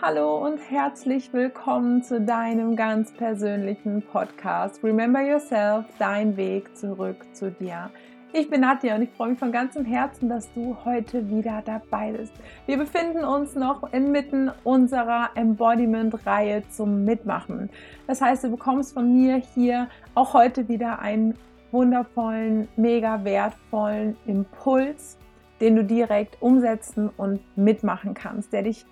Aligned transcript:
Hallo 0.00 0.46
und 0.46 0.58
herzlich 0.70 1.32
willkommen 1.32 2.04
zu 2.04 2.20
deinem 2.20 2.76
ganz 2.76 3.12
persönlichen 3.12 4.00
Podcast 4.00 4.84
Remember 4.84 5.20
Yourself, 5.20 5.86
dein 5.98 6.36
Weg 6.36 6.76
zurück 6.76 7.16
zu 7.32 7.50
dir. 7.50 7.90
Ich 8.32 8.48
bin 8.48 8.60
Nadja 8.60 8.94
und 8.94 9.02
ich 9.02 9.10
freue 9.10 9.30
mich 9.30 9.40
von 9.40 9.50
ganzem 9.50 9.84
Herzen, 9.84 10.28
dass 10.28 10.52
du 10.52 10.76
heute 10.84 11.28
wieder 11.28 11.62
dabei 11.64 12.12
bist. 12.12 12.32
Wir 12.66 12.76
befinden 12.76 13.24
uns 13.24 13.56
noch 13.56 13.92
inmitten 13.92 14.52
unserer 14.62 15.30
Embodiment-Reihe 15.34 16.62
zum 16.68 17.04
Mitmachen. 17.04 17.68
Das 18.06 18.20
heißt, 18.20 18.44
du 18.44 18.50
bekommst 18.52 18.94
von 18.94 19.12
mir 19.12 19.34
hier 19.34 19.88
auch 20.14 20.32
heute 20.32 20.68
wieder 20.68 21.00
einen 21.00 21.34
wundervollen, 21.72 22.68
mega 22.76 23.24
wertvollen 23.24 24.16
Impuls, 24.26 25.18
den 25.60 25.74
du 25.74 25.82
direkt 25.82 26.40
umsetzen 26.40 27.10
und 27.16 27.40
mitmachen 27.56 28.14
kannst, 28.14 28.52
der 28.52 28.62
dich 28.62 28.86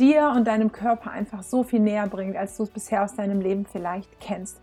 dir 0.00 0.32
und 0.34 0.46
deinem 0.46 0.72
Körper 0.72 1.10
einfach 1.10 1.42
so 1.42 1.62
viel 1.62 1.80
näher 1.80 2.06
bringt, 2.06 2.36
als 2.36 2.56
du 2.56 2.62
es 2.64 2.70
bisher 2.70 3.04
aus 3.04 3.14
deinem 3.14 3.40
Leben 3.40 3.66
vielleicht 3.66 4.18
kennst. 4.20 4.60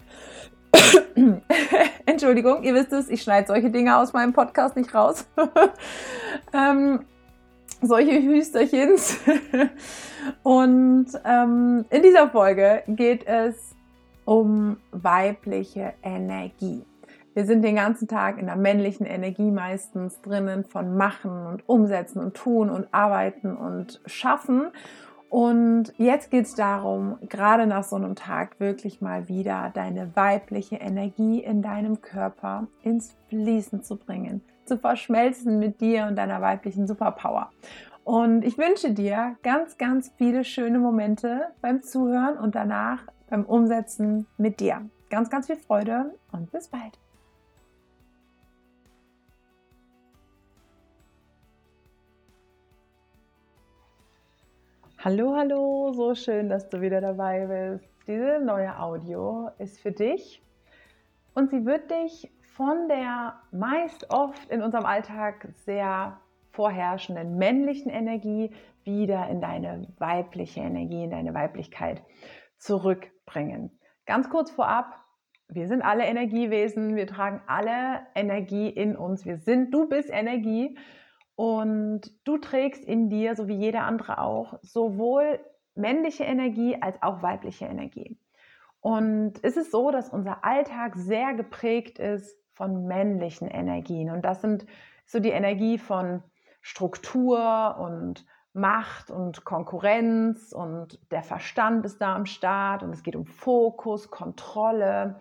Entschuldigung, 2.05 2.63
ihr 2.63 2.73
wisst 2.73 2.91
es, 2.91 3.09
ich 3.09 3.21
schneide 3.21 3.47
solche 3.47 3.69
Dinge 3.69 3.97
aus 3.97 4.13
meinem 4.13 4.33
Podcast 4.33 4.75
nicht 4.75 4.93
raus. 4.93 5.27
ähm, 6.53 7.05
solche 7.81 8.21
Hüsterchens. 8.21 9.19
und 10.43 11.07
ähm, 11.23 11.85
in 11.89 12.03
dieser 12.03 12.29
Folge 12.29 12.83
geht 12.87 13.25
es 13.27 13.75
um 14.25 14.77
weibliche 14.91 15.93
Energie. 16.03 16.83
Wir 17.33 17.45
sind 17.45 17.61
den 17.61 17.75
ganzen 17.75 18.07
Tag 18.07 18.39
in 18.39 18.47
der 18.47 18.55
männlichen 18.55 19.05
Energie 19.05 19.51
meistens 19.51 20.19
drinnen 20.21 20.65
von 20.65 20.97
Machen 20.97 21.45
und 21.45 21.69
Umsetzen 21.69 22.19
und 22.19 22.33
Tun 22.33 22.71
und 22.71 22.87
Arbeiten 22.91 23.55
und 23.55 24.01
Schaffen. 24.07 24.71
Und 25.29 25.93
jetzt 25.97 26.31
geht 26.31 26.45
es 26.45 26.55
darum, 26.55 27.17
gerade 27.27 27.67
nach 27.67 27.83
so 27.83 27.95
einem 27.97 28.15
Tag 28.15 28.59
wirklich 28.59 29.01
mal 29.01 29.27
wieder 29.27 29.71
deine 29.73 30.15
weibliche 30.15 30.77
Energie 30.77 31.43
in 31.43 31.61
deinem 31.61 32.01
Körper 32.01 32.67
ins 32.81 33.15
Fließen 33.27 33.83
zu 33.83 33.97
bringen, 33.97 34.41
zu 34.65 34.77
verschmelzen 34.77 35.59
mit 35.59 35.81
dir 35.81 36.05
und 36.07 36.15
deiner 36.15 36.41
weiblichen 36.41 36.87
Superpower. 36.87 37.49
Und 38.05 38.45
ich 38.45 38.57
wünsche 38.57 38.93
dir 38.93 39.35
ganz, 39.43 39.77
ganz 39.77 40.13
viele 40.17 40.45
schöne 40.45 40.79
Momente 40.79 41.47
beim 41.61 41.83
Zuhören 41.83 42.37
und 42.37 42.55
danach 42.55 43.03
beim 43.29 43.43
Umsetzen 43.43 44.27
mit 44.37 44.61
dir. 44.61 44.89
Ganz, 45.09 45.29
ganz 45.29 45.47
viel 45.47 45.57
Freude 45.57 46.13
und 46.31 46.49
bis 46.51 46.69
bald. 46.69 46.97
Hallo, 54.99 55.35
hallo, 55.35 55.93
so 55.93 56.15
schön, 56.15 56.49
dass 56.49 56.69
du 56.69 56.81
wieder 56.81 57.01
dabei 57.01 57.45
bist. 57.45 57.87
Diese 58.07 58.39
neue 58.39 58.79
Audio 58.79 59.51
ist 59.59 59.79
für 59.79 59.91
dich 59.91 60.41
und 61.35 61.51
sie 61.51 61.67
wird 61.67 61.91
dich 61.91 62.31
von 62.55 62.87
der 62.87 63.35
meist 63.51 64.09
oft 64.09 64.49
in 64.49 64.63
unserem 64.63 64.85
Alltag 64.85 65.49
sehr 65.51 66.19
vorherrschenden 66.49 67.37
männlichen 67.37 67.91
Energie 67.91 68.49
wieder 68.85 69.29
in 69.29 69.39
deine 69.39 69.87
weibliche 69.99 70.61
Energie, 70.61 71.03
in 71.03 71.11
deine 71.11 71.35
Weiblichkeit 71.35 72.01
zurückbringen. 72.57 73.69
Ganz 74.07 74.31
kurz 74.31 74.49
vorab, 74.49 74.95
wir 75.47 75.67
sind 75.67 75.83
alle 75.83 76.05
Energiewesen, 76.05 76.95
wir 76.95 77.05
tragen 77.05 77.43
alle 77.45 77.99
Energie 78.15 78.67
in 78.67 78.97
uns. 78.97 79.27
Wir 79.27 79.37
sind, 79.37 79.71
du 79.71 79.87
bist 79.87 80.09
Energie 80.09 80.75
und 81.37 82.01
du 82.23 82.39
trägst 82.39 82.83
in 82.83 83.11
dir, 83.11 83.35
so 83.35 83.47
wie 83.47 83.55
jeder 83.55 83.83
andere 83.83 84.17
auch, 84.17 84.57
sowohl 84.63 85.39
männliche 85.75 86.23
Energie 86.23 86.81
als 86.81 86.99
auch 87.03 87.21
weibliche 87.21 87.65
Energie. 87.65 88.19
Und 88.79 89.33
es 89.43 89.55
ist 89.55 89.71
so, 89.71 89.91
dass 89.91 90.09
unser 90.09 90.43
Alltag 90.43 90.95
sehr 90.95 91.35
geprägt 91.35 91.99
ist 91.99 92.35
von 92.53 92.87
männlichen 92.87 93.47
Energien. 93.47 94.09
Und 94.09 94.25
das 94.25 94.41
sind 94.41 94.65
so 95.05 95.19
die 95.19 95.29
Energie 95.29 95.77
von 95.77 96.23
Struktur 96.61 97.77
und 97.77 98.25
Macht 98.53 99.11
und 99.11 99.45
Konkurrenz 99.45 100.53
und 100.53 100.99
der 101.11 101.21
Verstand 101.21 101.85
ist 101.85 102.01
da 102.01 102.15
am 102.15 102.25
Start 102.25 102.81
und 102.81 102.89
es 102.95 103.03
geht 103.03 103.15
um 103.15 103.27
Fokus, 103.27 104.09
Kontrolle, 104.09 105.19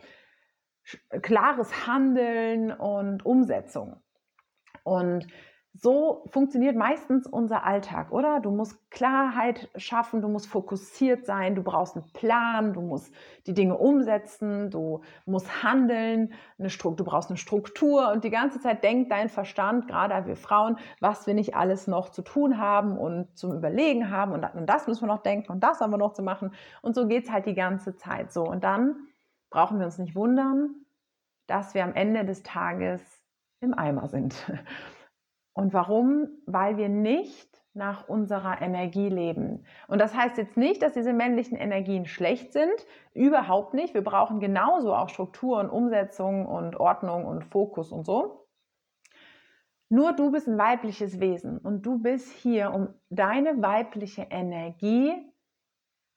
klares 1.21 1.87
Handeln 1.87 2.73
und 2.73 3.27
Umsetzung. 3.27 4.01
Und 4.83 5.27
so 5.79 6.25
funktioniert 6.31 6.75
meistens 6.75 7.27
unser 7.27 7.65
Alltag, 7.65 8.11
oder? 8.11 8.41
Du 8.41 8.51
musst 8.51 8.91
Klarheit 8.91 9.69
schaffen, 9.77 10.23
du 10.23 10.29
musst 10.29 10.47
fokussiert 10.47 11.27
sein, 11.27 11.55
du 11.55 11.63
brauchst 11.63 11.97
einen 11.97 12.11
Plan, 12.13 12.73
du 12.73 12.81
musst 12.81 13.13
die 13.47 13.53
Dinge 13.53 13.77
umsetzen, 13.77 14.71
du 14.71 15.03
musst 15.27 15.63
handeln, 15.63 16.33
eine 16.59 16.69
du 16.69 17.05
brauchst 17.05 17.31
eine 17.31 17.37
Struktur 17.37 18.11
und 18.13 18.25
die 18.25 18.31
ganze 18.31 18.59
Zeit 18.61 18.83
denkt 18.83 19.13
dein 19.13 19.29
Verstand, 19.29 19.87
gerade 19.89 20.27
wir 20.27 20.37
Frauen, 20.37 20.79
was 21.01 21.27
wir 21.27 21.35
nicht 21.35 21.55
alles 21.55 21.87
noch 21.87 22.09
zu 22.09 22.23
tun 22.23 22.59
haben 22.59 22.97
und 22.97 23.37
zum 23.37 23.53
Überlegen 23.53 24.11
haben 24.11 24.33
und 24.33 24.67
das 24.67 24.87
müssen 24.87 25.03
wir 25.03 25.09
noch 25.09 25.23
denken 25.23 25.53
und 25.53 25.63
das 25.63 25.81
haben 25.81 25.91
wir 25.91 25.99
noch 25.99 26.15
zu 26.15 26.23
machen 26.23 26.53
und 26.81 26.95
so 26.95 27.07
geht 27.07 27.25
es 27.25 27.31
halt 27.31 27.47
die 27.47 27.55
ganze 27.55 27.97
Zeit 27.97 28.33
so. 28.33 28.45
Und 28.45 28.65
dann 28.65 29.09
brauchen 29.51 29.79
wir 29.79 29.87
uns 29.87 29.99
nicht 29.99 30.15
wundern, 30.15 30.75
dass 31.47 31.75
wir 31.75 31.85
am 31.85 31.95
Ende 31.95 32.25
des 32.25 32.43
Tages 32.43 33.03
im 33.61 33.75
Eimer 33.75 34.09
sind. 34.09 34.35
Und 35.57 35.73
warum? 35.73 36.29
Weil 36.45 36.77
wir 36.77 36.91
nicht 36.91 37.49
nach 37.73 38.09
unserer 38.09 38.61
Energie 38.61 39.09
leben. 39.09 39.65
Und 39.89 40.03
das 40.03 40.15
heißt 40.15 40.37
jetzt 40.37 40.59
nicht, 40.59 40.83
dass 40.83 40.93
diese 40.93 41.15
männlichen 41.15 41.57
Energien 41.57 42.05
schlecht 42.05 42.53
sind. 42.53 42.87
Überhaupt 43.15 43.73
nicht. 43.73 43.95
Wir 43.95 44.05
brauchen 44.05 44.39
genauso 44.39 44.95
auch 44.95 45.09
Struktur 45.09 45.59
und 45.59 45.71
Umsetzung 45.71 46.45
und 46.45 46.77
Ordnung 46.77 47.25
und 47.25 47.43
Fokus 47.43 47.91
und 47.91 48.05
so. 48.05 48.47
Nur 49.89 50.13
du 50.13 50.31
bist 50.31 50.47
ein 50.47 50.59
weibliches 50.59 51.21
Wesen 51.21 51.57
und 51.57 51.87
du 51.87 52.03
bist 52.03 52.31
hier, 52.33 52.75
um 52.75 52.89
deine 53.09 53.63
weibliche 53.63 54.27
Energie 54.29 55.15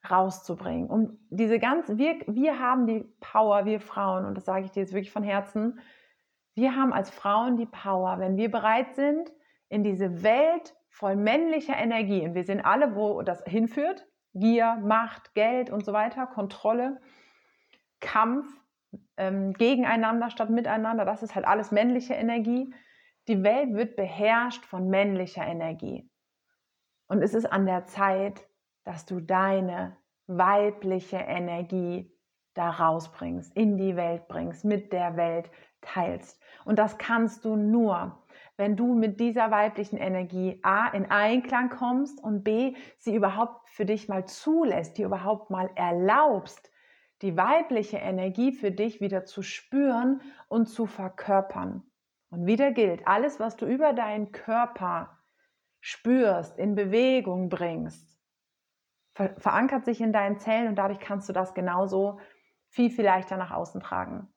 rauszubringen. 0.09 0.89
Um 0.89 1.17
diese 1.29 1.59
ganze, 1.59 1.97
wir, 1.97 2.19
wir 2.27 2.59
haben 2.59 2.87
die 2.87 3.05
Power, 3.21 3.63
wir 3.63 3.79
Frauen, 3.79 4.25
und 4.25 4.35
das 4.35 4.43
sage 4.43 4.65
ich 4.65 4.71
dir 4.71 4.81
jetzt 4.81 4.93
wirklich 4.93 5.13
von 5.13 5.23
Herzen, 5.23 5.79
wir 6.55 6.75
haben 6.75 6.93
als 6.93 7.09
Frauen 7.09 7.57
die 7.57 7.65
Power, 7.65 8.19
wenn 8.19 8.37
wir 8.37 8.51
bereit 8.51 8.95
sind, 8.95 9.31
in 9.69 9.83
diese 9.83 10.23
Welt 10.23 10.75
voll 10.89 11.15
männlicher 11.15 11.77
Energie, 11.77 12.25
und 12.25 12.35
wir 12.35 12.43
sehen 12.43 12.63
alle, 12.63 12.95
wo 12.95 13.21
das 13.21 13.43
hinführt, 13.45 14.05
Gier, 14.33 14.77
Macht, 14.83 15.33
Geld 15.33 15.69
und 15.69 15.85
so 15.85 15.93
weiter, 15.93 16.27
Kontrolle, 16.27 16.99
Kampf, 17.99 18.47
ähm, 19.17 19.53
gegeneinander 19.53 20.29
statt 20.29 20.49
miteinander, 20.49 21.05
das 21.05 21.23
ist 21.23 21.35
halt 21.35 21.45
alles 21.45 21.71
männliche 21.71 22.13
Energie. 22.13 22.73
Die 23.27 23.43
Welt 23.43 23.73
wird 23.73 23.95
beherrscht 23.95 24.65
von 24.65 24.89
männlicher 24.89 25.45
Energie. 25.45 26.09
Und 27.07 27.21
es 27.21 27.33
ist 27.33 27.45
an 27.45 27.65
der 27.65 27.85
Zeit, 27.85 28.47
dass 28.83 29.05
du 29.05 29.19
deine 29.19 29.97
weibliche 30.27 31.17
Energie 31.17 32.11
da 32.53 32.69
rausbringst, 32.69 33.55
in 33.55 33.77
die 33.77 33.95
Welt 33.95 34.27
bringst, 34.27 34.65
mit 34.65 34.93
der 34.93 35.15
Welt 35.15 35.49
teilst. 35.81 36.41
Und 36.65 36.79
das 36.79 36.97
kannst 36.97 37.45
du 37.45 37.55
nur, 37.55 38.23
wenn 38.57 38.75
du 38.75 38.93
mit 38.93 39.19
dieser 39.19 39.51
weiblichen 39.51 39.97
Energie 39.97 40.59
A 40.63 40.87
in 40.89 41.09
Einklang 41.09 41.69
kommst 41.69 42.21
und 42.21 42.43
B 42.43 42.75
sie 42.97 43.15
überhaupt 43.15 43.69
für 43.69 43.85
dich 43.85 44.09
mal 44.09 44.25
zulässt, 44.25 44.97
die 44.97 45.03
überhaupt 45.03 45.49
mal 45.49 45.69
erlaubst, 45.75 46.71
die 47.21 47.35
weibliche 47.35 47.97
Energie 47.97 48.51
für 48.51 48.71
dich 48.71 49.01
wieder 49.01 49.25
zu 49.25 49.41
spüren 49.41 50.21
und 50.47 50.67
zu 50.67 50.85
verkörpern. 50.85 51.83
Und 52.29 52.45
wieder 52.45 52.71
gilt, 52.71 53.07
alles, 53.07 53.39
was 53.39 53.55
du 53.55 53.65
über 53.65 53.93
deinen 53.93 54.31
Körper 54.31 55.17
spürst, 55.79 56.57
in 56.57 56.75
Bewegung 56.75 57.49
bringst, 57.49 58.19
verankert 59.13 59.85
sich 59.85 60.01
in 60.01 60.13
deinen 60.13 60.37
Zellen 60.37 60.67
und 60.67 60.75
dadurch 60.75 60.99
kannst 60.99 61.27
du 61.27 61.33
das 61.33 61.53
genauso 61.53 62.19
viel, 62.67 62.89
viel 62.89 63.05
leichter 63.05 63.37
nach 63.37 63.51
außen 63.51 63.81
tragen. 63.81 64.31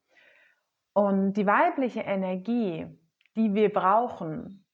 Und 0.95 1.35
die 1.35 1.47
weibliche 1.47 2.01
Energie, 2.01 2.87
die 3.37 3.55
wir 3.55 3.73
brauchen, 3.73 4.65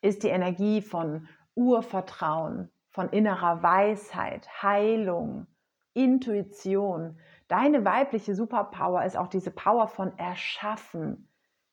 ist 0.00 0.22
die 0.22 0.28
Energie 0.28 0.80
von 0.80 1.28
Urvertrauen, 1.54 2.70
von 2.90 3.08
innerer 3.10 3.62
Weisheit, 3.62 4.48
Heilung, 4.62 5.46
Intuition. 5.92 7.18
Deine 7.48 7.84
weibliche 7.84 8.34
Superpower 8.34 9.04
ist 9.04 9.16
auch 9.16 9.28
diese 9.28 9.50
Power 9.50 9.88
von 9.88 10.16
Erschaffen, 10.18 11.28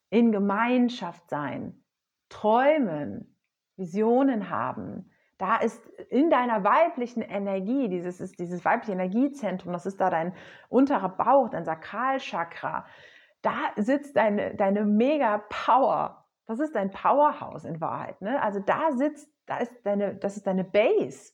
in 0.09 0.33
Gemeinschaft 0.33 1.29
sein, 1.29 1.81
träumen, 2.27 3.37
Visionen 3.77 4.49
haben, 4.49 5.09
da 5.41 5.55
ist 5.55 5.83
in 6.11 6.29
deiner 6.29 6.63
weiblichen 6.63 7.23
Energie, 7.23 7.89
dieses 7.89 8.21
ist 8.21 8.37
dieses 8.37 8.63
weibliche 8.63 8.91
Energiezentrum, 8.91 9.73
das 9.73 9.87
ist 9.87 9.99
da 9.99 10.11
dein 10.11 10.35
unterer 10.69 11.09
Bauch, 11.09 11.49
dein 11.49 11.65
Sakralchakra. 11.65 12.85
Da 13.41 13.71
sitzt 13.75 14.15
deine, 14.15 14.55
deine 14.55 14.85
mega 14.85 15.39
Power. 15.49 16.25
Das 16.45 16.59
ist 16.59 16.75
dein 16.75 16.91
Powerhouse 16.91 17.65
in 17.65 17.81
Wahrheit. 17.81 18.21
Ne? 18.21 18.41
Also 18.41 18.59
da 18.59 18.91
sitzt, 18.91 19.29
da 19.45 19.57
ist 19.57 19.73
deine, 19.83 20.15
das 20.15 20.37
ist 20.37 20.47
deine 20.47 20.63
Base. 20.63 21.33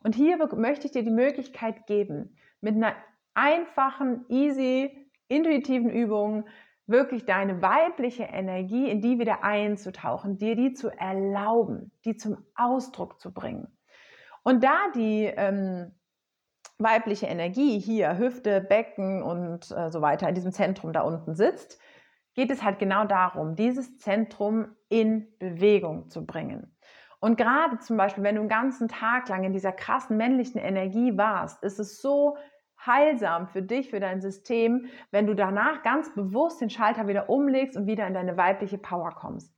Und 0.00 0.14
hier 0.14 0.38
möchte 0.54 0.86
ich 0.86 0.92
dir 0.92 1.02
die 1.02 1.10
Möglichkeit 1.10 1.86
geben, 1.86 2.36
mit 2.60 2.74
einer 2.74 2.94
einfachen, 3.34 4.24
easy, 4.28 5.10
intuitiven 5.28 5.90
Übung 5.90 6.46
wirklich 6.86 7.26
deine 7.26 7.60
weibliche 7.60 8.24
Energie 8.24 8.90
in 8.90 9.00
die 9.02 9.18
wieder 9.18 9.44
einzutauchen, 9.44 10.38
dir 10.38 10.56
die 10.56 10.72
zu 10.72 10.88
erlauben, 10.88 11.92
die 12.04 12.16
zum 12.16 12.38
Ausdruck 12.54 13.20
zu 13.20 13.32
bringen. 13.32 13.68
Und 14.42 14.64
da 14.64 14.90
die 14.94 15.24
ähm, 15.24 15.97
weibliche 16.78 17.26
Energie 17.26 17.78
hier, 17.78 18.18
Hüfte, 18.18 18.60
Becken 18.60 19.22
und 19.22 19.70
äh, 19.70 19.90
so 19.90 20.00
weiter 20.00 20.28
in 20.28 20.34
diesem 20.34 20.52
Zentrum 20.52 20.92
da 20.92 21.02
unten 21.02 21.34
sitzt, 21.34 21.80
geht 22.34 22.50
es 22.50 22.62
halt 22.62 22.78
genau 22.78 23.04
darum, 23.04 23.56
dieses 23.56 23.98
Zentrum 23.98 24.76
in 24.88 25.26
Bewegung 25.38 26.08
zu 26.08 26.24
bringen. 26.24 26.76
Und 27.20 27.36
gerade 27.36 27.78
zum 27.80 27.96
Beispiel, 27.96 28.22
wenn 28.22 28.36
du 28.36 28.42
einen 28.42 28.48
ganzen 28.48 28.86
Tag 28.86 29.28
lang 29.28 29.42
in 29.42 29.52
dieser 29.52 29.72
krassen 29.72 30.16
männlichen 30.16 30.60
Energie 30.60 31.18
warst, 31.18 31.62
ist 31.64 31.80
es 31.80 32.00
so 32.00 32.36
heilsam 32.86 33.48
für 33.48 33.60
dich, 33.62 33.90
für 33.90 33.98
dein 33.98 34.20
System, 34.20 34.86
wenn 35.10 35.26
du 35.26 35.34
danach 35.34 35.82
ganz 35.82 36.14
bewusst 36.14 36.60
den 36.60 36.70
Schalter 36.70 37.08
wieder 37.08 37.28
umlegst 37.28 37.76
und 37.76 37.86
wieder 37.86 38.06
in 38.06 38.14
deine 38.14 38.36
weibliche 38.36 38.78
Power 38.78 39.10
kommst. 39.10 39.57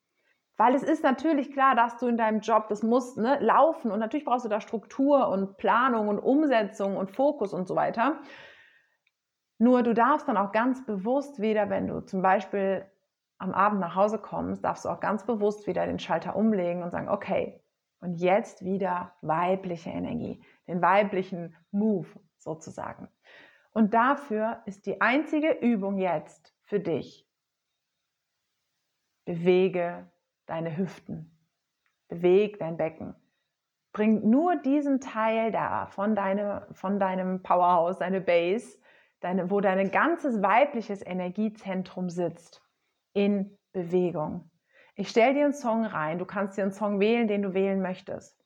Weil 0.61 0.75
es 0.75 0.83
ist 0.83 1.03
natürlich 1.03 1.53
klar, 1.53 1.75
dass 1.75 1.97
du 1.97 2.07
in 2.07 2.19
deinem 2.19 2.41
Job, 2.41 2.69
das 2.69 2.83
muss 2.83 3.17
ne, 3.17 3.39
laufen 3.41 3.91
und 3.91 3.99
natürlich 3.99 4.27
brauchst 4.27 4.45
du 4.45 4.51
da 4.51 4.61
Struktur 4.61 5.31
und 5.31 5.57
Planung 5.57 6.09
und 6.09 6.19
Umsetzung 6.19 6.99
und 6.99 7.11
Fokus 7.11 7.55
und 7.55 7.67
so 7.67 7.77
weiter. 7.77 8.21
Nur 9.57 9.83
du 9.83 9.95
darfst 9.95 10.29
dann 10.29 10.37
auch 10.37 10.53
ganz 10.53 10.85
bewusst 10.85 11.41
wieder, 11.41 11.71
wenn 11.71 11.87
du 11.87 12.03
zum 12.03 12.21
Beispiel 12.21 12.85
am 13.39 13.55
Abend 13.55 13.81
nach 13.81 13.95
Hause 13.95 14.19
kommst, 14.19 14.62
darfst 14.62 14.85
du 14.85 14.91
auch 14.91 15.01
ganz 15.01 15.25
bewusst 15.25 15.67
wieder 15.67 15.87
den 15.87 15.99
Schalter 15.99 16.37
umlegen 16.37 16.83
und 16.83 16.91
sagen, 16.91 17.09
okay, 17.09 17.65
und 18.01 18.17
jetzt 18.17 18.62
wieder 18.62 19.15
weibliche 19.23 19.89
Energie, 19.89 20.45
den 20.69 20.83
weiblichen 20.83 21.57
Move 21.71 22.09
sozusagen. 22.37 23.09
Und 23.73 23.95
dafür 23.95 24.61
ist 24.67 24.85
die 24.85 25.01
einzige 25.01 25.53
Übung 25.53 25.97
jetzt 25.97 26.55
für 26.65 26.81
dich, 26.81 27.27
bewege 29.25 30.07
deine 30.50 30.76
Hüften, 30.76 31.31
beweg 32.08 32.58
dein 32.58 32.76
Becken. 32.76 33.14
Bring 33.93 34.29
nur 34.29 34.56
diesen 34.56 35.00
Teil 35.00 35.50
da 35.50 35.87
von, 35.87 36.14
deine, 36.14 36.67
von 36.73 37.00
deinem 37.00 37.43
Powerhouse, 37.43 37.99
deine 37.99 38.20
Base, 38.20 38.79
deine, 39.20 39.50
wo 39.50 39.61
dein 39.61 39.91
ganzes 39.91 40.43
weibliches 40.43 41.05
Energiezentrum 41.05 42.08
sitzt 42.08 42.62
in 43.12 43.58
Bewegung. 43.73 44.50
Ich 44.94 45.08
stelle 45.08 45.35
dir 45.35 45.44
einen 45.44 45.55
Song 45.55 45.85
rein. 45.85 46.19
Du 46.19 46.25
kannst 46.25 46.58
dir 46.58 46.62
einen 46.62 46.73
Song 46.73 47.00
wählen, 47.00 47.26
den 47.26 47.43
du 47.43 47.55
wählen 47.55 47.81
möchtest. 47.81 48.44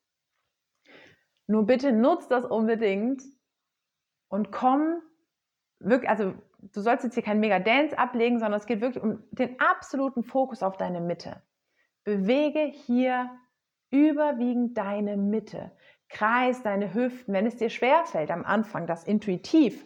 Nur 1.47 1.67
bitte 1.67 1.93
nutzt 1.93 2.31
das 2.31 2.45
unbedingt 2.45 3.23
und 4.29 4.51
komm 4.51 5.03
wirklich, 5.79 6.09
also 6.09 6.35
du 6.61 6.81
sollst 6.81 7.05
jetzt 7.05 7.15
hier 7.15 7.23
keinen 7.23 7.41
Mega 7.41 7.59
Dance 7.59 7.99
ablegen, 7.99 8.39
sondern 8.39 8.59
es 8.59 8.67
geht 8.67 8.81
wirklich 8.81 9.03
um 9.03 9.23
den 9.31 9.61
absoluten 9.61 10.23
Fokus 10.23 10.63
auf 10.63 10.77
deine 10.77 11.01
Mitte. 11.01 11.43
Bewege 12.05 12.61
hier 12.61 13.31
überwiegend 13.91 14.77
deine 14.77 15.17
Mitte. 15.17 15.73
Kreis 16.09 16.63
deine 16.63 16.95
Hüften. 16.95 17.33
Wenn 17.33 17.47
es 17.47 17.57
dir 17.57 17.71
schwerfällt 17.71 18.31
am 18.31 18.45
Anfang, 18.45 18.87
das 18.87 19.05
intuitiv 19.05 19.85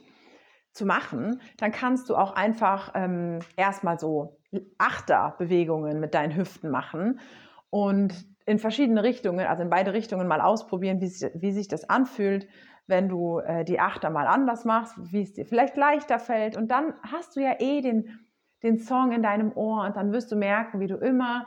zu 0.72 0.84
machen, 0.84 1.40
dann 1.58 1.72
kannst 1.72 2.08
du 2.10 2.16
auch 2.16 2.32
einfach 2.32 2.92
ähm, 2.94 3.40
erstmal 3.56 3.98
so 3.98 4.38
Achterbewegungen 4.78 6.00
mit 6.00 6.14
deinen 6.14 6.36
Hüften 6.36 6.70
machen 6.70 7.20
und 7.70 8.14
in 8.46 8.58
verschiedene 8.58 9.02
Richtungen, 9.02 9.46
also 9.46 9.62
in 9.62 9.70
beide 9.70 9.92
Richtungen 9.92 10.26
mal 10.26 10.40
ausprobieren, 10.40 11.00
wie, 11.00 11.10
wie 11.34 11.52
sich 11.52 11.68
das 11.68 11.88
anfühlt, 11.88 12.48
wenn 12.86 13.08
du 13.08 13.40
äh, 13.40 13.64
die 13.64 13.78
Achter 13.78 14.08
mal 14.08 14.26
anders 14.26 14.64
machst, 14.64 14.94
wie 15.12 15.22
es 15.22 15.34
dir 15.34 15.44
vielleicht 15.44 15.76
leichter 15.76 16.18
fällt. 16.18 16.56
Und 16.56 16.70
dann 16.70 16.94
hast 17.02 17.36
du 17.36 17.40
ja 17.40 17.56
eh 17.58 17.82
den, 17.82 18.26
den 18.62 18.78
Song 18.78 19.12
in 19.12 19.22
deinem 19.22 19.52
Ohr 19.52 19.84
und 19.84 19.96
dann 19.96 20.12
wirst 20.12 20.32
du 20.32 20.36
merken, 20.36 20.80
wie 20.80 20.86
du 20.86 20.96
immer 20.96 21.46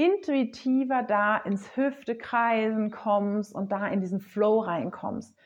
intuitiver 0.00 1.02
da 1.02 1.36
ins 1.36 1.76
Hüftekreisen 1.76 2.90
kommst 2.90 3.54
und 3.54 3.70
da 3.70 3.86
in 3.86 4.00
diesen 4.00 4.20
Flow 4.20 4.60
reinkommst. 4.60 5.36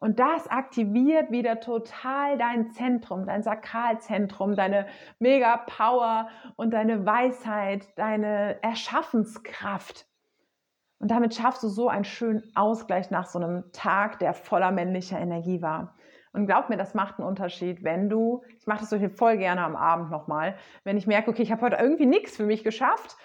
Und 0.00 0.18
das 0.18 0.48
aktiviert 0.48 1.30
wieder 1.30 1.60
total 1.60 2.38
dein 2.38 2.70
Zentrum, 2.70 3.26
dein 3.26 3.42
Sakralzentrum, 3.42 4.56
deine 4.56 4.86
Mega 5.18 5.58
Power 5.58 6.28
und 6.56 6.72
deine 6.72 7.06
Weisheit, 7.06 7.86
deine 7.96 8.60
Erschaffenskraft. 8.62 10.06
Und 10.98 11.10
damit 11.10 11.34
schaffst 11.34 11.62
du 11.62 11.68
so 11.68 11.88
einen 11.88 12.04
schönen 12.04 12.42
Ausgleich 12.56 13.10
nach 13.10 13.26
so 13.26 13.38
einem 13.38 13.70
Tag, 13.72 14.18
der 14.18 14.34
voller 14.34 14.72
männlicher 14.72 15.20
Energie 15.20 15.62
war. 15.62 15.94
Und 16.32 16.46
glaub 16.46 16.68
mir, 16.68 16.76
das 16.76 16.94
macht 16.94 17.18
einen 17.18 17.28
Unterschied, 17.28 17.84
wenn 17.84 18.08
du, 18.08 18.42
ich 18.58 18.66
mache 18.66 18.80
das 18.80 18.90
so 18.90 18.96
hier 18.96 19.10
voll 19.10 19.36
gerne 19.36 19.62
am 19.62 19.76
Abend 19.76 20.10
nochmal, 20.10 20.56
wenn 20.84 20.96
ich 20.96 21.06
merke, 21.06 21.30
okay, 21.30 21.42
ich 21.42 21.52
habe 21.52 21.62
heute 21.62 21.76
irgendwie 21.76 22.06
nichts 22.06 22.36
für 22.36 22.46
mich 22.46 22.64
geschafft, 22.64 23.16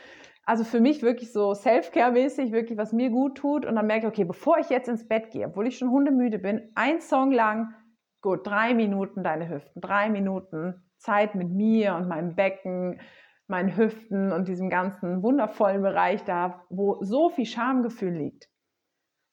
also 0.46 0.64
für 0.64 0.80
mich 0.80 1.02
wirklich 1.02 1.34
so 1.34 1.54
Self-Care-mäßig, 1.54 2.52
wirklich 2.52 2.78
was 2.78 2.94
mir 2.94 3.10
gut 3.10 3.38
tut. 3.38 3.66
Und 3.66 3.76
dann 3.76 3.88
merke 3.88 4.06
ich, 4.06 4.12
okay, 4.12 4.24
bevor 4.24 4.60
ich 4.60 4.70
jetzt 4.70 4.88
ins 4.88 5.08
Bett 5.08 5.32
gehe, 5.32 5.48
obwohl 5.48 5.68
ich 5.68 5.78
schon 5.78 5.90
hundemüde 5.90 6.40
bin, 6.40 6.72
ein 6.76 7.02
Song 7.02 7.32
lang, 7.32 7.74
gut, 8.22 8.46
drei 8.46 8.74
Minuten 8.74 9.24
deine 9.24 9.50
Hüften, 9.50 9.82
drei 9.82 10.10
Minuten 10.10 10.84
Zeit 10.98 11.36
mit 11.36 11.50
mir 11.50 11.96
und 11.96 12.08
meinem 12.08 12.36
Becken, 12.36 13.00
meinen 13.48 13.76
Hüften 13.76 14.32
und 14.32 14.48
diesem 14.48 14.70
ganzen 14.70 15.22
wundervollen 15.22 15.82
Bereich 15.82 16.24
da, 16.24 16.64
wo 16.70 17.04
so 17.04 17.30
viel 17.30 17.46
Schamgefühl 17.46 18.14
liegt. 18.14 18.48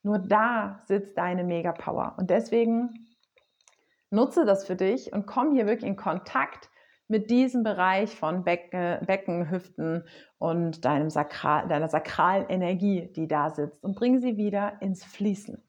Nur 0.03 0.19
da 0.19 0.81
sitzt 0.85 1.17
deine 1.17 1.43
Mega-Power. 1.43 2.15
Und 2.17 2.29
deswegen 2.29 3.07
nutze 4.11 4.45
das 4.45 4.67
für 4.67 4.75
dich 4.75 5.13
und 5.13 5.25
komm 5.25 5.53
hier 5.53 5.65
wirklich 5.65 5.89
in 5.89 5.95
Kontakt 5.95 6.69
mit 7.07 7.29
diesem 7.29 7.63
Bereich 7.63 8.15
von 8.15 8.43
Becken, 8.43 9.05
Becken 9.05 9.49
Hüften 9.49 10.03
und 10.37 10.85
deinem 10.85 11.09
Sakral, 11.09 11.67
deiner 11.67 11.89
sakralen 11.89 12.47
Energie, 12.49 13.11
die 13.15 13.27
da 13.27 13.49
sitzt 13.49 13.83
und 13.83 13.95
bring 13.95 14.19
sie 14.19 14.37
wieder 14.37 14.81
ins 14.81 15.03
Fließen. 15.03 15.61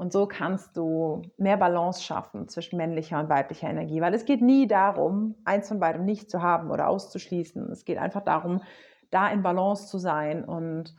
Und 0.00 0.12
so 0.12 0.26
kannst 0.26 0.78
du 0.78 1.22
mehr 1.36 1.58
Balance 1.58 2.02
schaffen 2.02 2.48
zwischen 2.48 2.78
männlicher 2.78 3.20
und 3.20 3.28
weiblicher 3.28 3.68
Energie, 3.68 4.00
weil 4.00 4.14
es 4.14 4.24
geht 4.24 4.40
nie 4.40 4.66
darum, 4.66 5.34
eins 5.44 5.68
von 5.68 5.78
beidem 5.78 6.06
nicht 6.06 6.30
zu 6.30 6.40
haben 6.40 6.70
oder 6.70 6.88
auszuschließen. 6.88 7.70
Es 7.70 7.84
geht 7.84 7.98
einfach 7.98 8.22
darum, 8.22 8.62
da 9.10 9.28
in 9.28 9.42
Balance 9.42 9.88
zu 9.88 9.98
sein 9.98 10.44
und 10.44 10.96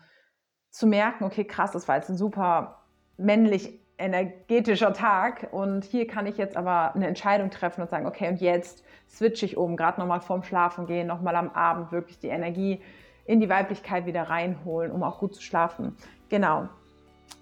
zu 0.70 0.86
merken, 0.86 1.24
okay, 1.24 1.46
krass, 1.46 1.72
das 1.72 1.88
war 1.88 1.96
jetzt 1.96 2.10
ein 2.10 2.18
super 2.18 2.84
männlich 3.18 3.81
energetischer 4.02 4.94
Tag 4.94 5.48
und 5.52 5.86
hier 5.86 6.08
kann 6.08 6.26
ich 6.26 6.38
jetzt 6.38 6.58
aber 6.58 6.96
eine 6.96 7.08
Entscheidung 7.08 7.50
treffen 7.50 7.82
und 7.82 7.90
sagen, 7.90 8.06
okay, 8.06 8.28
und 8.28 8.42
jetzt 8.42 8.84
switche 9.10 9.46
ich 9.46 9.58
um, 9.58 9.78
gerade 9.78 10.00
nochmal 10.00 10.22
vorm 10.22 10.44
Schlafen 10.44 10.86
gehen, 10.88 11.08
nochmal 11.08 11.36
am 11.36 11.50
Abend 11.50 11.92
wirklich 11.92 12.20
die 12.20 12.28
Energie 12.28 12.82
in 13.26 13.40
die 13.40 13.50
Weiblichkeit 13.50 14.06
wieder 14.06 14.24
reinholen, 14.24 14.92
um 14.92 15.04
auch 15.04 15.20
gut 15.20 15.36
zu 15.36 15.42
schlafen. 15.42 15.96
Genau. 16.30 16.68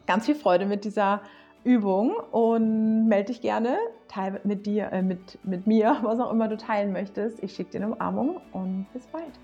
Ganz 0.06 0.25
viel 0.25 0.36
Freude 0.36 0.66
mit 0.66 0.86
dieser 0.86 1.22
Übung 1.63 2.16
und 2.32 3.08
melde 3.08 3.28
dich 3.28 3.42
gerne, 3.42 3.78
teil 4.08 4.39
mit 4.44 4.66
dir, 4.66 4.92
äh, 4.92 5.01
mit, 5.01 5.39
mit 5.44 5.68
mir, 5.68 5.98
was 6.04 6.20
auch 6.20 6.32
immer 6.32 6.48
du 6.48 6.58
teilen 6.58 6.92
möchtest. 6.92 7.42
Ich 7.44 7.54
schicke 7.54 7.72
dir 7.72 7.84
eine 7.84 7.94
Umarmung 7.94 8.42
und 8.51 8.88
bis 8.94 9.06
bald. 9.08 9.39